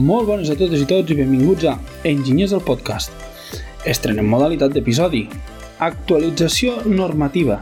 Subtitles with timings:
[0.00, 1.74] Molt bones a totes i tots i benvinguts a
[2.08, 3.10] Enginyers del Podcast.
[3.90, 5.26] Estrenem modalitat d'episodi.
[5.84, 7.58] Actualització normativa,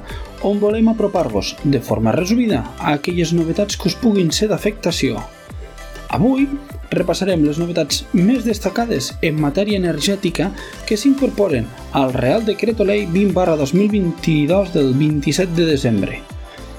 [0.47, 5.19] on volem apropar-vos de forma resumida a aquelles novetats que us puguin ser d'afectació.
[6.15, 6.47] Avui
[6.95, 10.53] repassarem les novetats més destacades en matèria energètica
[10.87, 16.23] que s'incorporen al Real Decreto Ley 20 2022 del 27 de desembre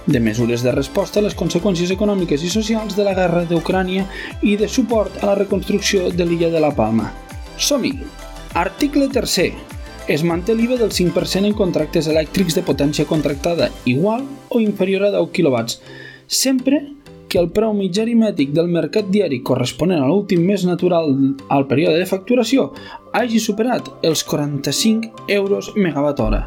[0.09, 4.07] de mesures de resposta a les conseqüències econòmiques i socials de la guerra d'Ucrània
[4.41, 7.11] i de suport a la reconstrucció de l'illa de la Palma.
[7.57, 7.93] Som-hi!
[8.57, 9.51] Article 3
[10.09, 15.11] es manté l'IVA del 5% en contractes elèctrics de potència contractada igual o inferior a
[15.13, 15.59] 10 kW,
[16.25, 16.81] sempre
[17.29, 21.13] que el preu mitjà aritmètic del mercat diari corresponent a l'últim mes natural
[21.53, 22.71] al període de facturació
[23.13, 26.43] hagi superat els 45 euros megawatt hora.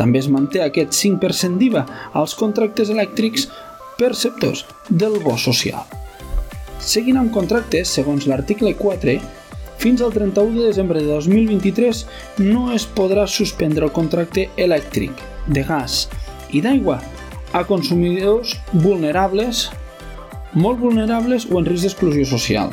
[0.00, 1.84] També es manté aquest 5% d'IVA
[2.16, 3.50] als contractes elèctrics
[4.00, 5.84] perceptors del bo social.
[6.80, 9.18] Seguint amb contractes, segons l'article 4,
[9.80, 12.00] fins al 31 de desembre de 2023
[12.46, 15.12] no es podrà suspendre el contracte elèctric,
[15.48, 16.06] de gas
[16.52, 16.98] i d'aigua
[17.52, 19.66] a consumidors vulnerables,
[20.54, 22.72] molt vulnerables o en risc d'exclusió social.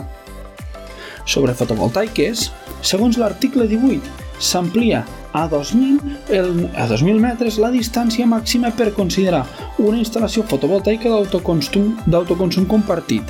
[1.28, 2.48] Sobre fotovoltaiques,
[2.82, 9.44] segons l'article 18, s'amplia a 2.000, el, a 2.000 metres la distància màxima per considerar
[9.78, 13.24] una instal·lació fotovoltaica d'autoconsum compartit.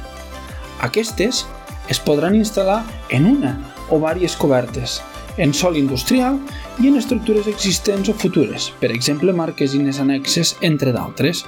[0.86, 1.46] Aquestes
[1.90, 3.58] es podran instal·lar en una
[3.90, 5.02] o diverses cobertes,
[5.38, 6.40] en sol industrial
[6.82, 11.46] i en estructures existents o futures, per exemple marquesines annexes, entre d'altres.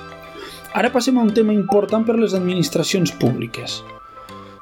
[0.74, 3.82] Ara passem a un tema important per a les administracions públiques.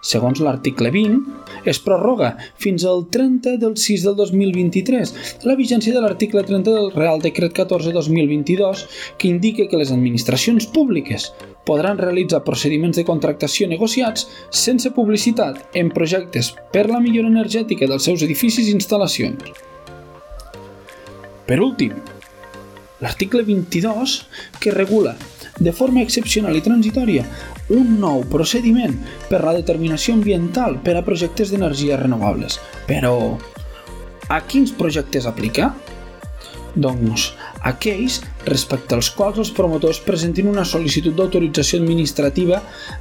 [0.01, 1.21] Segons l'article 20,
[1.65, 5.13] es prorroga fins al 30 del 6 del 2023
[5.49, 8.85] la vigència de l'article 30 del Real Decret 14-2022
[9.17, 11.31] que indica que les administracions públiques
[11.67, 18.05] podran realitzar procediments de contractació negociats sense publicitat en projectes per la millora energètica dels
[18.07, 19.51] seus edificis i instal·lacions.
[21.47, 21.97] Per últim,
[23.01, 24.19] l'article 22
[24.59, 25.15] que regula
[25.59, 27.25] de forma excepcional i transitòria
[27.73, 28.95] un nou procediment
[29.29, 32.59] per la determinació ambiental per a projectes d'energies renovables.
[32.87, 33.37] Però,
[34.27, 35.73] a quins projectes aplica?
[36.77, 37.31] Doncs
[37.65, 42.59] aquells respecte als quals els promotors presentin una sol·licitud d'autorització administrativa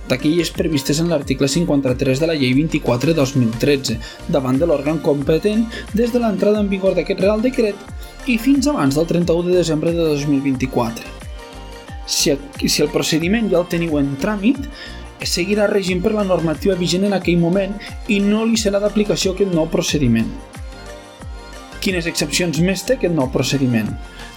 [0.08, 3.98] d'aquelles previstes en l'article 53 de la Llei 24-2013
[4.32, 8.96] davant de l'òrgan competent des de l'entrada en vigor d'aquest Real Decret i fins abans
[8.96, 11.15] del 31 de desembre de 2024
[12.06, 12.36] si,
[12.66, 14.62] si el procediment ja el teniu en tràmit,
[15.26, 17.74] seguirà regint per la normativa vigent en aquell moment
[18.12, 20.28] i no li serà d'aplicació aquest nou procediment.
[21.82, 23.90] Quines excepcions més té aquest nou procediment?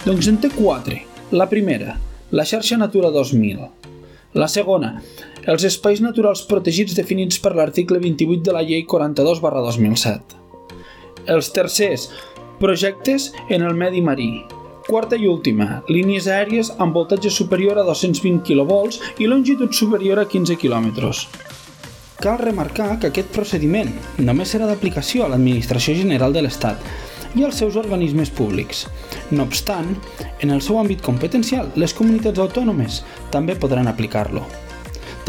[0.04, 1.02] Doncs en té quatre.
[1.30, 1.96] La primera,
[2.30, 3.66] la xarxa Natura 2000.
[4.38, 5.00] La segona,
[5.50, 10.38] els espais naturals protegits definits per l'article 28 de la Llei 42 2007.
[11.26, 12.08] Els tercers,
[12.60, 14.30] projectes en el medi marí.
[14.90, 20.24] Quarta i última, línies aèries amb voltatge superior a 220 kV i longitud superior a
[20.26, 20.88] 15 km.
[22.18, 26.82] Cal remarcar que aquest procediment només serà d'aplicació a l'Administració General de l'Estat
[27.38, 28.88] i als seus organismes públics.
[29.30, 29.94] No obstant,
[30.40, 34.42] en el seu àmbit competencial, les comunitats autònomes també podran aplicar-lo.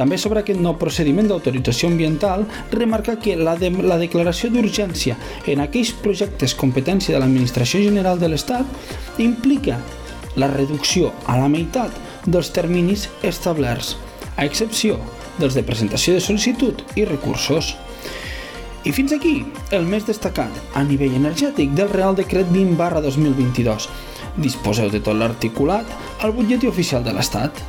[0.02, 5.14] També sobre aquest nou procediment d'autorització ambiental, remarca que la, de, la declaració d'urgència
[5.46, 9.76] en aquells projectes competència de l'Administració General de l'Estat implica
[10.42, 11.94] la reducció a la meitat
[12.26, 13.92] dels terminis establerts,
[14.38, 14.98] a excepció
[15.38, 17.76] dels de presentació de sol·licitud i recursos.
[18.82, 19.36] I fins aquí
[19.70, 23.86] el més destacat a nivell energètic del Real Decret 20 2022.
[24.42, 25.86] Disposeu de tot l'articulat
[26.26, 27.62] al butlletí oficial de l'Estat.